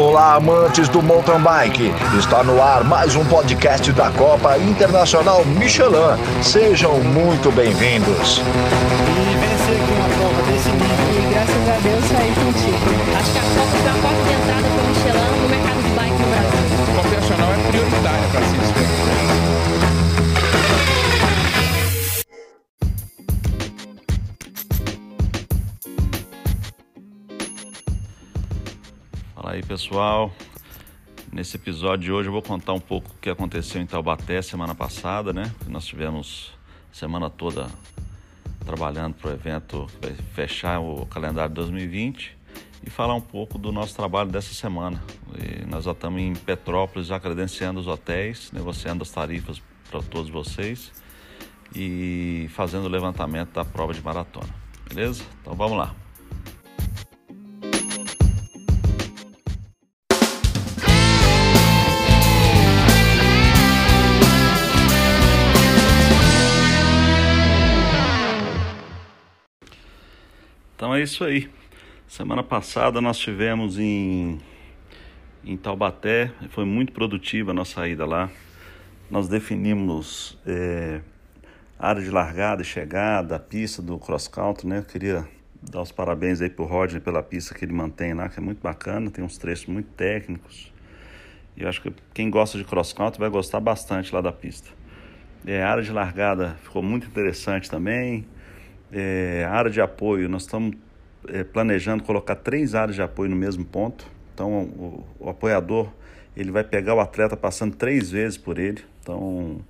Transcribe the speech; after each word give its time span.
Olá, 0.00 0.36
amantes 0.36 0.88
do 0.88 1.02
mountain 1.02 1.42
bike. 1.42 1.92
Está 2.18 2.42
no 2.42 2.62
ar 2.62 2.82
mais 2.84 3.14
um 3.14 3.22
podcast 3.26 3.92
da 3.92 4.10
Copa 4.12 4.56
Internacional 4.56 5.44
Michelin. 5.44 6.16
Sejam 6.42 7.00
muito 7.00 7.52
bem-vindos. 7.52 8.38
E 8.38 9.36
vencer 9.36 9.76
aqui 9.76 9.92
uma 9.92 10.08
prova 10.08 10.42
desse 10.50 10.70
nível. 10.70 11.20
E 11.20 11.34
graças 11.34 11.68
a 11.68 11.76
Deus 11.84 12.04
saí 12.08 12.32
contigo. 12.32 12.80
Acho 13.14 13.30
que 13.30 13.38
a 13.38 13.42
Copa 13.42 13.76
foi 13.76 13.90
a 13.90 13.94
porta 14.00 14.22
de 14.24 14.32
entrada 14.32 14.68
para 14.72 14.80
o 14.80 14.88
Michelin 14.88 15.36
no 15.42 15.48
mercado 15.50 15.82
de 15.84 15.90
bike 15.90 16.16
no 16.16 16.28
Brasil. 16.32 16.64
A 16.80 16.96
Copa 16.96 17.16
Nacional 17.20 17.52
é 17.52 17.68
prioritária 17.68 18.28
para 18.32 18.46
se 18.46 18.56
Aí 29.50 29.64
pessoal, 29.64 30.32
nesse 31.32 31.56
episódio 31.56 32.04
de 32.04 32.12
hoje 32.12 32.28
eu 32.28 32.32
vou 32.32 32.40
contar 32.40 32.72
um 32.72 32.78
pouco 32.78 33.10
o 33.10 33.14
que 33.20 33.28
aconteceu 33.28 33.82
em 33.82 33.86
Taubaté 33.86 34.40
semana 34.42 34.76
passada, 34.76 35.32
né? 35.32 35.52
Nós 35.66 35.84
tivemos 35.84 36.52
semana 36.92 37.28
toda 37.28 37.66
trabalhando 38.64 39.14
para 39.14 39.28
o 39.28 39.34
evento 39.34 39.88
que 40.00 40.06
vai 40.06 40.16
fechar 40.34 40.78
o 40.78 41.04
calendário 41.06 41.52
2020 41.52 42.38
e 42.86 42.90
falar 42.90 43.16
um 43.16 43.20
pouco 43.20 43.58
do 43.58 43.72
nosso 43.72 43.96
trabalho 43.96 44.30
dessa 44.30 44.54
semana. 44.54 45.02
E 45.36 45.66
nós 45.66 45.84
já 45.84 45.90
estamos 45.90 46.20
em 46.20 46.32
Petrópolis 46.32 47.08
já 47.08 47.18
credenciando 47.18 47.80
os 47.80 47.88
hotéis, 47.88 48.52
negociando 48.52 49.02
as 49.02 49.10
tarifas 49.10 49.60
para 49.90 50.00
todos 50.00 50.30
vocês 50.30 50.92
e 51.74 52.48
fazendo 52.50 52.84
o 52.84 52.88
levantamento 52.88 53.50
da 53.50 53.64
prova 53.64 53.92
de 53.92 54.00
maratona. 54.00 54.54
Beleza? 54.88 55.24
Então 55.40 55.56
vamos 55.56 55.76
lá. 55.76 55.92
É 71.00 71.04
isso 71.04 71.24
aí. 71.24 71.48
Semana 72.06 72.42
passada 72.42 73.00
nós 73.00 73.16
tivemos 73.18 73.78
em, 73.78 74.38
em 75.42 75.56
Taubaté, 75.56 76.30
foi 76.50 76.66
muito 76.66 76.92
produtiva 76.92 77.52
a 77.52 77.54
nossa 77.54 77.88
ida 77.88 78.04
lá. 78.04 78.30
Nós 79.10 79.26
definimos 79.26 80.38
é, 80.46 81.00
área 81.78 82.02
de 82.02 82.10
largada 82.10 82.60
e 82.60 82.64
chegada, 82.64 83.36
a 83.36 83.38
pista 83.38 83.80
do 83.80 83.98
cross 83.98 84.28
country, 84.28 84.66
né? 84.66 84.78
Eu 84.78 84.84
queria 84.84 85.26
dar 85.62 85.80
os 85.80 85.90
parabéns 85.90 86.42
aí 86.42 86.50
pro 86.50 86.64
Roger 86.64 87.00
pela 87.00 87.22
pista 87.22 87.54
que 87.54 87.64
ele 87.64 87.72
mantém 87.72 88.12
lá, 88.12 88.28
que 88.28 88.38
é 88.38 88.42
muito 88.42 88.60
bacana, 88.60 89.10
tem 89.10 89.24
uns 89.24 89.38
trechos 89.38 89.66
muito 89.66 89.88
técnicos. 89.92 90.70
E 91.56 91.62
eu 91.62 91.68
acho 91.68 91.80
que 91.80 91.92
quem 92.12 92.28
gosta 92.28 92.58
de 92.58 92.64
cross 92.64 92.92
country 92.92 93.18
vai 93.18 93.30
gostar 93.30 93.60
bastante 93.60 94.14
lá 94.14 94.20
da 94.20 94.32
pista. 94.32 94.68
É, 95.46 95.62
a 95.62 95.70
área 95.70 95.82
de 95.82 95.92
largada 95.92 96.56
ficou 96.62 96.82
muito 96.82 97.06
interessante 97.06 97.70
também. 97.70 98.26
É, 98.92 99.46
área 99.48 99.70
de 99.70 99.80
apoio, 99.80 100.28
nós 100.28 100.42
estamos 100.42 100.76
planejando 101.52 102.02
colocar 102.02 102.36
três 102.36 102.74
áreas 102.74 102.96
de 102.96 103.02
apoio 103.02 103.30
no 103.30 103.36
mesmo 103.36 103.64
ponto. 103.64 104.06
Então, 104.34 104.62
o, 104.62 105.04
o, 105.18 105.28
apoiador 105.28 105.88
ele 106.36 106.50
vai 106.50 106.64
pegar 106.64 106.94
o 106.94 107.00
atleta 107.00 107.36
passando 107.36 107.76
três 107.76 108.10
vezes 108.10 108.38
por 108.38 108.58
ele. 108.58 108.82
Então, 109.02 109.60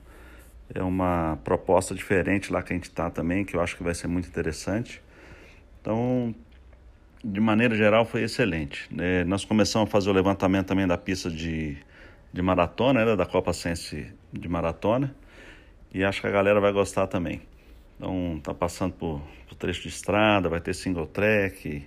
é 0.72 0.82
uma 0.82 1.38
proposta 1.42 1.94
diferente 1.94 2.52
lá 2.52 2.62
que 2.62 2.72
a 2.72 2.76
gente 2.76 2.84
está 2.84 3.10
também, 3.10 3.44
que 3.44 3.56
eu 3.56 3.60
acho 3.60 3.76
que 3.76 3.82
vai 3.82 3.94
ser 3.94 4.06
muito 4.06 4.28
interessante. 4.28 5.02
Então, 5.80 6.34
de 7.24 7.40
maneira 7.40 7.74
geral, 7.74 8.04
foi 8.04 8.22
excelente. 8.22 8.88
É, 8.98 9.24
nós 9.24 9.44
começamos 9.44 9.88
a 9.88 9.90
fazer 9.90 10.10
o 10.10 10.12
levantamento 10.12 10.68
também 10.68 10.86
da 10.86 10.96
pista 10.96 11.30
de, 11.30 11.76
de 12.32 12.42
maratona, 12.42 13.04
né, 13.04 13.16
da 13.16 13.26
Copa 13.26 13.52
Sense 13.52 14.06
de 14.32 14.48
maratona, 14.48 15.14
e 15.92 16.04
acho 16.04 16.20
que 16.20 16.26
a 16.26 16.30
galera 16.30 16.60
vai 16.60 16.72
gostar 16.72 17.06
também. 17.08 17.42
Então 18.00 18.40
tá 18.42 18.54
passando 18.54 18.94
por, 18.94 19.20
por 19.46 19.54
trecho 19.56 19.82
de 19.82 19.88
estrada, 19.88 20.48
vai 20.48 20.58
ter 20.58 20.72
single 20.72 21.06
track, 21.06 21.86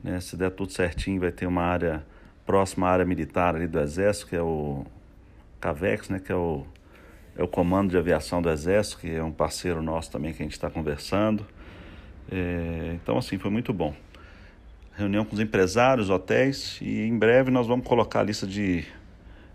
né? 0.00 0.20
Se 0.20 0.36
der 0.36 0.52
tudo 0.52 0.70
certinho, 0.70 1.20
vai 1.20 1.32
ter 1.32 1.48
uma 1.48 1.64
área 1.64 2.06
próxima 2.46 2.86
à 2.86 2.92
área 2.92 3.04
militar 3.04 3.56
ali 3.56 3.66
do 3.66 3.80
Exército, 3.80 4.28
que 4.28 4.36
é 4.36 4.40
o 4.40 4.86
CAVEX, 5.60 6.10
né? 6.10 6.20
Que 6.20 6.30
é 6.30 6.36
o, 6.36 6.64
é 7.36 7.42
o 7.42 7.48
Comando 7.48 7.90
de 7.90 7.98
Aviação 7.98 8.40
do 8.40 8.48
Exército, 8.48 9.00
que 9.00 9.12
é 9.12 9.22
um 9.24 9.32
parceiro 9.32 9.82
nosso 9.82 10.12
também 10.12 10.32
que 10.32 10.40
a 10.40 10.44
gente 10.44 10.52
está 10.52 10.70
conversando. 10.70 11.44
É, 12.30 12.92
então, 12.94 13.18
assim, 13.18 13.36
foi 13.36 13.50
muito 13.50 13.72
bom. 13.72 13.92
Reunião 14.96 15.24
com 15.24 15.34
os 15.34 15.40
empresários, 15.40 16.08
hotéis, 16.08 16.78
e 16.80 17.00
em 17.00 17.18
breve 17.18 17.50
nós 17.50 17.66
vamos 17.66 17.84
colocar 17.84 18.20
a 18.20 18.22
lista 18.22 18.46
de, 18.46 18.84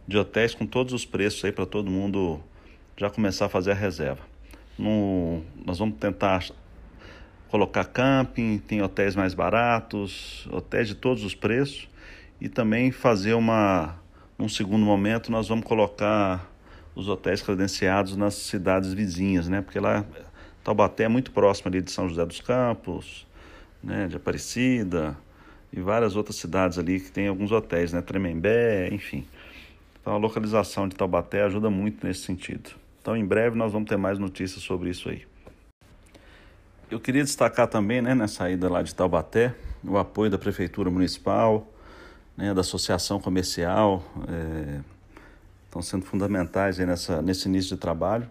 de 0.05 0.17
hotéis 0.17 0.53
com 0.53 0.65
todos 0.65 0.91
os 0.91 1.05
preços 1.05 1.45
aí 1.45 1.53
para 1.53 1.65
todo 1.65 1.89
mundo 1.89 2.43
já 2.97 3.09
começar 3.09 3.45
a 3.45 3.49
fazer 3.49 3.71
a 3.71 3.75
reserva. 3.75 4.35
No, 4.77 5.41
nós 5.65 5.79
vamos 5.79 5.97
tentar 5.97 6.45
colocar 7.49 7.85
camping, 7.85 8.57
tem 8.59 8.81
hotéis 8.81 9.15
mais 9.15 9.33
baratos, 9.33 10.47
hotéis 10.51 10.87
de 10.87 10.95
todos 10.95 11.23
os 11.23 11.33
preços 11.33 11.87
e 12.39 12.47
também 12.47 12.91
fazer 12.91 13.33
uma 13.33 13.95
num 14.37 14.47
segundo 14.47 14.85
momento 14.85 15.31
nós 15.31 15.47
vamos 15.47 15.65
colocar 15.65 16.47
os 16.93 17.07
hotéis 17.07 17.41
credenciados 17.41 18.15
nas 18.15 18.35
cidades 18.35 18.93
vizinhas, 18.93 19.47
né? 19.47 19.61
Porque 19.61 19.79
lá 19.79 20.05
Taubaté 20.63 21.03
é 21.03 21.07
muito 21.07 21.31
próximo 21.31 21.69
ali 21.69 21.81
de 21.81 21.91
São 21.91 22.09
José 22.09 22.25
dos 22.25 22.41
Campos, 22.41 23.25
né, 23.83 24.07
de 24.07 24.17
Aparecida 24.17 25.17
e 25.71 25.79
várias 25.79 26.15
outras 26.15 26.35
cidades 26.35 26.77
ali 26.77 26.99
que 26.99 27.11
tem 27.11 27.27
alguns 27.27 27.51
hotéis, 27.51 27.93
né, 27.93 28.01
Tremembé, 28.01 28.89
enfim. 28.91 29.25
Então 30.01 30.13
a 30.13 30.17
localização 30.17 30.87
de 30.87 30.95
Taubaté 30.95 31.43
ajuda 31.43 31.69
muito 31.69 32.05
nesse 32.05 32.21
sentido. 32.21 32.71
Então, 33.07 33.15
em 33.15 33.25
breve, 33.25 33.55
nós 33.57 33.71
vamos 33.71 33.87
ter 33.87 33.95
mais 33.95 34.19
notícias 34.19 34.61
sobre 34.61 34.89
isso 34.89 35.07
aí. 35.07 35.25
Eu 36.91 36.99
queria 36.99 37.23
destacar 37.23 37.65
também, 37.65 38.01
né, 38.01 38.13
nessa 38.13 38.51
ida 38.51 38.69
lá 38.69 38.83
de 38.83 38.93
Taubaté, 38.93 39.55
o 39.81 39.97
apoio 39.97 40.29
da 40.29 40.37
Prefeitura 40.37 40.91
Municipal, 40.91 41.65
né, 42.35 42.53
da 42.53 42.59
Associação 42.59 43.17
Comercial, 43.17 44.03
é, 44.27 44.81
estão 45.63 45.81
sendo 45.81 46.03
fundamentais 46.03 46.81
aí 46.81 46.85
nessa, 46.85 47.21
nesse 47.21 47.47
início 47.47 47.77
de 47.77 47.81
trabalho. 47.81 48.29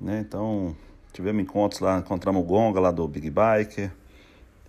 Né? 0.00 0.24
Então, 0.26 0.74
tivemos 1.12 1.42
encontros 1.42 1.82
lá, 1.82 1.98
encontramos 1.98 2.40
o 2.40 2.46
Gonga 2.46 2.80
lá 2.80 2.90
do 2.90 3.06
Big 3.06 3.28
Biker, 3.28 3.92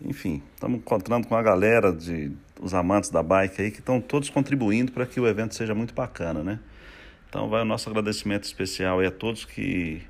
enfim, 0.01 0.43
estamos 0.53 0.79
encontrando 0.79 1.29
com 1.29 1.35
a 1.37 1.41
galera 1.41 1.93
de 1.93 2.29
os 2.61 2.73
amantes 2.73 3.09
da 3.09 3.23
bike 3.23 3.61
aí 3.61 3.71
que 3.71 3.79
estão 3.79 4.01
todos 4.01 4.29
contribuindo 4.29 4.91
para 4.91 5.05
que 5.05 5.17
o 5.17 5.25
evento 5.25 5.55
seja 5.55 5.73
muito 5.73 5.93
bacana, 5.93 6.43
né? 6.43 6.59
Então 7.33 7.49
vai 7.49 7.63
o 7.63 7.65
nosso 7.65 7.89
agradecimento 7.89 8.43
especial 8.43 8.99
a 8.99 9.09
todos 9.09 9.43
que 9.43 10.03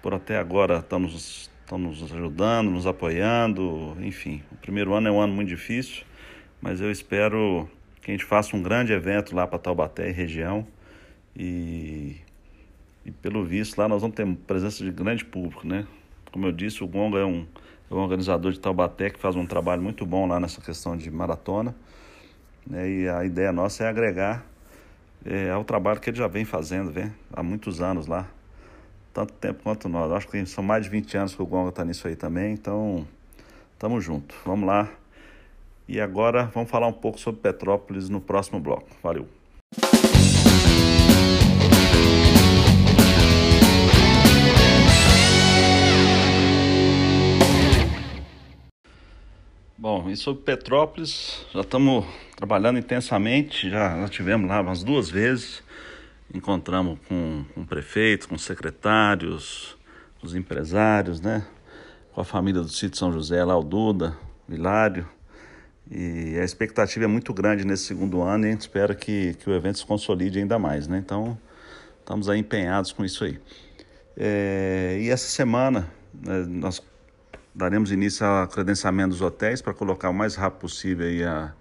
por 0.00 0.14
até 0.14 0.38
agora 0.38 0.78
estão 0.78 1.00
nos, 1.00 1.50
estão 1.64 1.76
nos 1.76 2.00
ajudando, 2.00 2.70
nos 2.70 2.86
apoiando, 2.86 3.96
enfim. 4.00 4.40
O 4.52 4.54
primeiro 4.54 4.94
ano 4.94 5.08
é 5.08 5.10
um 5.10 5.20
ano 5.20 5.34
muito 5.34 5.48
difícil, 5.48 6.04
mas 6.62 6.80
eu 6.80 6.92
espero 6.92 7.68
que 8.00 8.12
a 8.12 8.14
gente 8.14 8.24
faça 8.24 8.56
um 8.56 8.62
grande 8.62 8.92
evento 8.92 9.34
lá 9.34 9.48
para 9.48 9.58
Taubaté 9.58 10.08
e 10.08 10.12
região 10.12 10.64
e, 11.34 12.18
e 13.04 13.10
pelo 13.10 13.44
visto 13.44 13.76
lá 13.76 13.88
nós 13.88 14.00
vamos 14.00 14.14
ter 14.14 14.24
presença 14.46 14.84
de 14.84 14.92
grande 14.92 15.24
público, 15.24 15.66
né? 15.66 15.88
Como 16.30 16.46
eu 16.46 16.52
disse, 16.52 16.84
o 16.84 16.86
Gonga 16.86 17.18
é 17.18 17.24
um, 17.24 17.44
é 17.90 17.94
um 17.94 17.98
organizador 17.98 18.52
de 18.52 18.60
Taubaté 18.60 19.10
que 19.10 19.18
faz 19.18 19.34
um 19.34 19.44
trabalho 19.44 19.82
muito 19.82 20.06
bom 20.06 20.24
lá 20.24 20.38
nessa 20.38 20.60
questão 20.60 20.96
de 20.96 21.10
maratona. 21.10 21.74
Né? 22.64 22.88
E 22.88 23.08
a 23.08 23.24
ideia 23.24 23.50
nossa 23.50 23.82
é 23.82 23.88
agregar 23.88 24.53
é, 25.24 25.46
é 25.48 25.56
o 25.56 25.64
trabalho 25.64 26.00
que 26.00 26.10
ele 26.10 26.16
já 26.16 26.26
vem 26.26 26.44
fazendo, 26.44 26.90
vem, 26.90 27.12
há 27.32 27.42
muitos 27.42 27.80
anos 27.80 28.06
lá. 28.06 28.28
Tanto 29.12 29.32
tempo 29.34 29.62
quanto 29.62 29.88
nós. 29.88 30.10
Acho 30.12 30.28
que 30.28 30.44
são 30.44 30.62
mais 30.62 30.84
de 30.84 30.90
20 30.90 31.16
anos 31.16 31.34
que 31.34 31.42
o 31.42 31.46
Gonga 31.46 31.68
está 31.68 31.84
nisso 31.84 32.06
aí 32.08 32.16
também, 32.16 32.52
então 32.52 33.06
estamos 33.72 34.04
juntos. 34.04 34.36
Vamos 34.44 34.66
lá. 34.66 34.90
E 35.86 36.00
agora 36.00 36.50
vamos 36.54 36.70
falar 36.70 36.86
um 36.88 36.92
pouco 36.92 37.20
sobre 37.20 37.40
Petrópolis 37.40 38.08
no 38.08 38.20
próximo 38.20 38.58
bloco. 38.58 38.88
Valeu! 39.02 39.28
Bom, 49.84 50.08
e 50.08 50.16
sobre 50.16 50.42
Petrópolis, 50.44 51.44
já 51.52 51.60
estamos 51.60 52.06
trabalhando 52.36 52.78
intensamente, 52.78 53.68
já, 53.68 54.00
já 54.00 54.08
tivemos 54.08 54.48
lá 54.48 54.62
umas 54.62 54.82
duas 54.82 55.10
vezes, 55.10 55.62
encontramos 56.32 56.98
com, 57.06 57.44
com 57.54 57.66
prefeitos, 57.66 58.26
com 58.26 58.38
secretários, 58.38 59.76
os 60.22 60.34
empresários, 60.34 61.20
né? 61.20 61.46
Com 62.14 62.22
a 62.22 62.24
família 62.24 62.62
do 62.62 62.68
sítio 62.70 62.96
São 62.96 63.12
José, 63.12 63.44
lá 63.44 63.58
o 63.58 63.62
Duda, 63.62 64.16
o 64.48 64.54
Hilário. 64.54 65.06
E 65.90 66.38
a 66.40 66.44
expectativa 66.44 67.04
é 67.04 67.08
muito 67.08 67.34
grande 67.34 67.66
nesse 67.66 67.84
segundo 67.84 68.22
ano 68.22 68.46
e 68.46 68.48
a 68.48 68.52
gente 68.52 68.62
espera 68.62 68.94
que, 68.94 69.34
que 69.34 69.50
o 69.50 69.54
evento 69.54 69.80
se 69.80 69.84
consolide 69.84 70.38
ainda 70.38 70.58
mais, 70.58 70.88
né? 70.88 70.96
Então, 70.96 71.38
estamos 72.00 72.30
aí 72.30 72.38
empenhados 72.38 72.90
com 72.90 73.04
isso 73.04 73.22
aí. 73.22 73.38
É, 74.16 74.96
e 75.02 75.10
essa 75.10 75.28
semana, 75.28 75.92
né, 76.14 76.46
nós 76.48 76.80
daremos 77.54 77.92
início 77.92 78.26
ao 78.26 78.48
credenciamento 78.48 79.10
dos 79.10 79.20
hotéis 79.20 79.62
para 79.62 79.72
colocar 79.72 80.10
o 80.10 80.14
mais 80.14 80.34
rápido 80.34 80.60
possível 80.60 81.06
aí 81.06 81.22
a, 81.22 81.52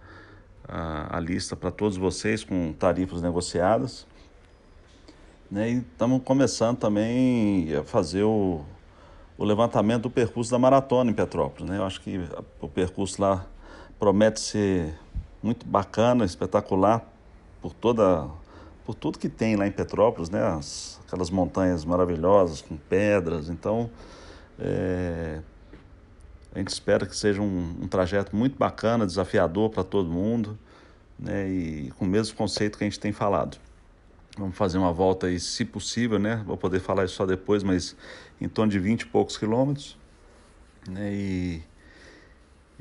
a, 0.67 1.17
a 1.17 1.19
lista 1.19 1.55
para 1.55 1.69
todos 1.69 1.97
vocês 1.97 2.43
com 2.43 2.73
tarifas 2.73 3.21
negociadas. 3.21 4.07
Né? 5.51 5.69
E 5.69 5.77
estamos 5.77 6.23
começando 6.23 6.77
também 6.77 7.75
a 7.75 7.83
fazer 7.83 8.23
o, 8.23 8.61
o 9.37 9.45
levantamento 9.45 10.03
do 10.03 10.09
percurso 10.09 10.49
da 10.49 10.57
maratona 10.57 11.11
em 11.11 11.13
Petrópolis. 11.13 11.69
Né? 11.69 11.77
Eu 11.77 11.85
acho 11.85 12.01
que 12.01 12.19
o 12.59 12.67
percurso 12.67 13.21
lá 13.21 13.45
promete 13.99 14.39
ser 14.39 14.99
muito 15.43 15.65
bacana, 15.65 16.25
espetacular 16.25 17.05
por 17.61 17.73
toda 17.73 18.27
por 18.85 18.95
tudo 18.95 19.17
que 19.17 19.29
tem 19.29 19.55
lá 19.55 19.65
em 19.65 19.71
Petrópolis, 19.71 20.29
né? 20.29 20.43
As, 20.43 20.99
aquelas 21.07 21.29
montanhas 21.29 21.85
maravilhosas 21.85 22.61
com 22.61 22.75
pedras. 22.75 23.47
Então, 23.47 23.89
é, 24.59 25.39
a 26.53 26.59
gente 26.59 26.69
espera 26.69 27.05
que 27.05 27.15
seja 27.15 27.41
um, 27.41 27.75
um 27.81 27.87
trajeto 27.87 28.35
muito 28.35 28.57
bacana, 28.57 29.05
desafiador 29.05 29.69
para 29.69 29.83
todo 29.83 30.09
mundo, 30.09 30.57
né? 31.17 31.49
E 31.49 31.91
com 31.97 32.05
o 32.05 32.07
mesmo 32.07 32.35
conceito 32.35 32.77
que 32.77 32.83
a 32.83 32.87
gente 32.87 32.99
tem 32.99 33.11
falado. 33.11 33.57
Vamos 34.37 34.55
fazer 34.55 34.77
uma 34.77 34.91
volta 34.91 35.27
aí, 35.27 35.39
se 35.39 35.65
possível, 35.65 36.19
né? 36.19 36.43
Vou 36.45 36.57
poder 36.57 36.79
falar 36.79 37.05
isso 37.05 37.15
só 37.15 37.25
depois, 37.25 37.63
mas 37.63 37.95
em 38.39 38.47
torno 38.47 38.71
de 38.71 38.79
20 38.79 39.01
e 39.01 39.05
poucos 39.07 39.37
quilômetros. 39.37 39.97
Né? 40.87 41.13
E, 41.13 41.63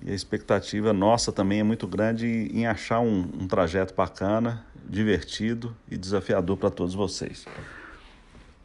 e 0.02 0.10
a 0.10 0.14
expectativa 0.14 0.92
nossa 0.92 1.32
também 1.32 1.60
é 1.60 1.62
muito 1.62 1.86
grande 1.86 2.26
em 2.26 2.66
achar 2.66 3.00
um, 3.00 3.20
um 3.40 3.46
trajeto 3.46 3.94
bacana, 3.94 4.66
divertido 4.88 5.74
e 5.90 5.96
desafiador 5.96 6.56
para 6.56 6.70
todos 6.70 6.94
vocês. 6.94 7.46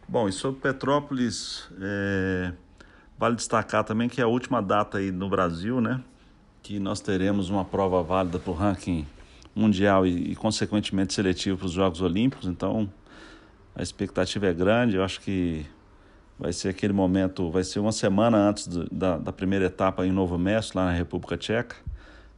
Bom, 0.08 0.28
e 0.28 0.32
sobre 0.32 0.62
Petrópolis, 0.62 1.70
é, 1.82 2.54
Vale 3.18 3.36
destacar 3.36 3.84
também 3.84 4.08
que 4.08 4.22
é 4.22 4.24
a 4.24 4.28
última 4.28 4.62
data 4.62 5.00
aí 5.00 5.12
no 5.12 5.28
Brasil, 5.28 5.82
né? 5.82 6.04
Que 6.62 6.80
nós 6.80 7.02
teremos 7.02 7.50
uma 7.50 7.66
prova 7.66 8.04
válida 8.04 8.38
para 8.38 8.52
o 8.52 8.54
ranking 8.54 9.08
mundial 9.56 10.06
e, 10.06 10.32
e, 10.32 10.36
consequentemente, 10.36 11.14
seletivo 11.14 11.58
para 11.58 11.66
os 11.66 11.72
Jogos 11.72 12.00
Olímpicos. 12.02 12.48
Então, 12.48 12.88
a 13.76 13.82
expectativa 13.82 14.46
é 14.46 14.54
grande. 14.54 14.98
Eu 14.98 15.04
acho 15.04 15.20
que 15.22 15.66
vai 16.38 16.54
ser 16.54 16.70
aquele 16.70 16.94
momento, 16.94 17.50
vai 17.50 17.64
ser 17.64 17.80
uma 17.80 17.92
semana 17.92 18.38
antes 18.38 18.68
do, 18.68 18.88
da, 18.92 19.18
da 19.18 19.34
primeira 19.34 19.66
etapa 19.66 20.06
em 20.06 20.12
Novo 20.12 20.38
México, 20.38 20.78
lá 20.78 20.86
na 20.86 20.92
República 20.92 21.36
Tcheca. 21.36 21.76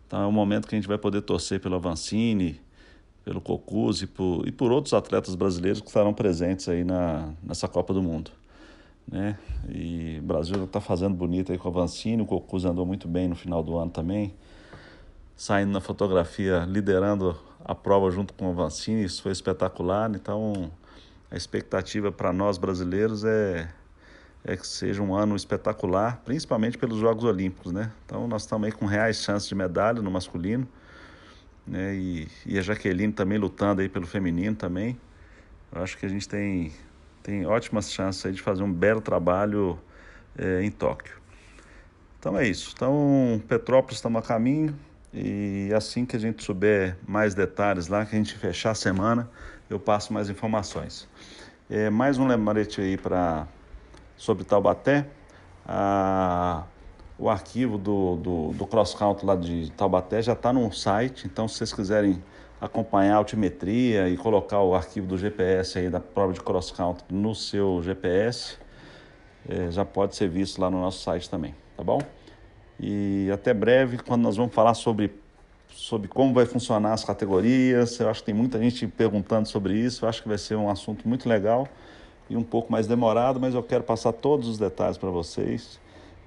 Então, 0.08 0.24
é 0.24 0.28
um 0.28 0.32
momento 0.32 0.66
que 0.66 0.76
a 0.76 0.78
gente 0.78 0.88
vai 0.88 0.98
poder 0.98 1.22
torcer 1.24 1.60
pelo 1.60 1.76
Avancini, 1.76 2.62
pelo 3.26 3.42
Cocuzzi 3.42 4.06
e 4.06 4.08
por, 4.08 4.48
e 4.48 4.52
por 4.52 4.72
outros 4.72 4.94
atletas 4.94 5.36
brasileiros 5.36 5.82
que 5.82 5.88
estarão 5.88 6.14
presentes 6.14 6.70
aí 6.70 6.86
na, 6.86 7.34
nessa 7.44 7.68
Copa 7.68 7.94
do 7.94 8.02
Mundo 8.02 8.39
né? 9.12 9.38
E 9.68 10.20
o 10.20 10.24
Brasil 10.24 10.64
está 10.64 10.80
fazendo 10.80 11.16
bonito 11.16 11.52
aí 11.52 11.58
com 11.58 11.68
a 11.68 11.72
Vancini, 11.72 12.22
o 12.22 12.26
Cocuz 12.26 12.66
andou 12.66 12.86
muito 12.86 13.08
bem 13.08 13.28
no 13.28 13.36
final 13.36 13.64
do 13.64 13.78
ano 13.78 13.92
também, 13.92 14.34
saindo 15.36 15.72
na 15.72 15.82
fotografia, 15.82 16.66
liderando 16.66 17.38
a 17.64 17.74
prova 17.74 18.10
junto 18.12 18.34
com 18.34 18.50
a 18.50 18.54
Vancini, 18.54 19.04
isso 19.04 19.22
foi 19.22 19.32
espetacular. 19.32 20.12
Então, 20.14 20.72
a 21.30 21.36
expectativa 21.36 22.12
para 22.12 22.32
nós 22.32 22.58
brasileiros 22.58 23.24
é, 23.24 23.70
é 24.44 24.56
que 24.56 24.66
seja 24.66 25.02
um 25.02 25.14
ano 25.14 25.36
espetacular, 25.36 26.22
principalmente 26.24 26.78
pelos 26.78 26.98
Jogos 26.98 27.24
Olímpicos, 27.24 27.72
né? 27.72 27.92
Então, 28.06 28.28
nós 28.28 28.44
estamos 28.44 28.66
aí 28.66 28.72
com 28.72 28.86
reais 28.86 29.22
chances 29.24 29.48
de 29.48 29.56
medalha 29.56 30.02
no 30.02 30.12
masculino, 30.12 30.68
né? 31.66 31.96
E, 31.96 32.28
e 32.46 32.58
a 32.58 32.62
Jaqueline 32.62 33.14
também 33.14 33.38
lutando 33.38 33.82
aí 33.82 33.90
pelo 33.90 34.08
feminino 34.08 34.56
também. 34.56 34.98
Eu 35.72 35.84
acho 35.84 35.98
que 35.98 36.06
a 36.06 36.10
gente 36.10 36.28
tem 36.28 36.74
tem 37.30 37.46
ótimas 37.46 37.92
chances 37.92 38.36
de 38.36 38.42
fazer 38.42 38.64
um 38.64 38.74
belo 38.74 39.02
trabalho 39.02 39.80
é, 40.36 40.64
em 40.64 40.72
Tóquio. 40.72 41.14
Então 42.18 42.36
é 42.36 42.48
isso. 42.48 42.72
Então, 42.76 43.40
Petrópolis 43.48 43.98
estamos 43.98 44.24
a 44.24 44.26
caminho 44.26 44.76
e 45.14 45.72
assim 45.76 46.06
que 46.06 46.16
a 46.16 46.20
gente 46.20 46.44
souber 46.44 46.98
mais 47.08 47.36
detalhes 47.36 47.88
lá, 47.88 48.04
que 48.04 48.16
a 48.16 48.18
gente 48.18 48.36
fechar 48.36 48.72
a 48.72 48.76
semana, 48.76 49.30
eu 49.70 49.80
passo 49.80 50.12
mais 50.12 50.28
informações. 50.28 51.08
É, 51.70 51.88
mais 51.92 52.18
um 52.18 52.26
lembrete 52.26 52.82
aí 52.82 52.98
para 52.98 53.48
sobre 54.18 54.44
Taubaté. 54.44 55.08
A, 55.68 56.64
o 57.16 57.30
arquivo 57.30 57.78
do, 57.78 58.16
do, 58.16 58.54
do 58.54 58.66
cross 58.66 58.96
country 58.96 59.26
lá 59.28 59.36
de 59.36 59.72
Taubaté 59.74 60.20
já 60.20 60.34
está 60.34 60.52
no 60.52 60.72
site, 60.72 61.28
então 61.28 61.48
se 61.48 61.58
vocês 61.58 61.74
quiserem 61.74 62.24
acompanhar 62.60 63.14
a 63.14 63.18
altimetria 63.18 64.10
e 64.10 64.18
colocar 64.18 64.62
o 64.62 64.76
arquivo 64.76 65.08
do 65.08 65.18
GPS 65.18 65.80
aí 65.80 65.90
da 65.90 66.00
prova 66.00 66.34
de 66.34 66.42
cross 66.42 66.72
country 66.72 67.06
no 67.10 67.34
seu 67.34 67.82
GPS, 67.82 68.58
é, 69.48 69.72
já 69.72 69.86
pode 69.86 70.16
ser 70.16 70.28
visto 70.28 70.60
lá 70.60 70.70
no 70.70 70.82
nosso 70.82 71.02
site 71.02 71.30
também, 71.30 71.56
tá 71.78 71.84
bom? 71.84 72.00
E 72.80 73.30
até 73.34 73.54
breve, 73.54 73.98
quando 73.98 74.22
nós 74.22 74.36
vamos 74.36 74.54
falar 74.54 74.74
sobre, 74.74 75.12
sobre 75.70 76.08
como 76.08 76.34
vai 76.34 76.46
funcionar 76.46 76.94
as 76.94 77.04
categorias, 77.04 78.00
eu 78.00 78.10
acho 78.10 78.22
que 78.22 78.28
tem 78.28 78.36
muita 78.36 78.60
gente 78.60 78.88
perguntando 78.88 79.48
sobre 79.48 79.74
isso, 79.74 80.06
eu 80.06 80.10
acho 80.10 80.22
que 80.22 80.28
vai 80.28 80.38
ser 80.38 80.56
um 80.56 80.70
assunto 80.70 81.08
muito 81.08 81.28
legal 81.28 81.68
e 82.30 82.38
um 82.38 82.44
pouco 82.44 82.72
mais 82.72 82.88
demorado, 82.88 83.40
mas 83.40 83.56
eu 83.56 83.64
quero 83.64 83.84
passar 83.84 84.14
todos 84.14 84.48
os 84.48 84.58
detalhes 84.58 84.98
para 84.98 85.10
vocês 85.10 85.80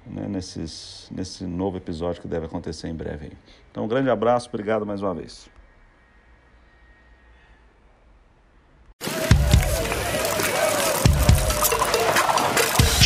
né, 0.05 0.27
nesses, 0.27 1.07
nesse 1.11 1.45
novo 1.45 1.77
episódio 1.77 2.21
que 2.21 2.27
deve 2.27 2.47
acontecer 2.47 2.87
em 2.87 2.95
breve. 2.95 3.31
Então, 3.71 3.85
um 3.85 3.87
grande 3.87 4.09
abraço, 4.09 4.49
obrigado 4.49 4.85
mais 4.85 5.01
uma 5.01 5.13
vez. 5.13 5.49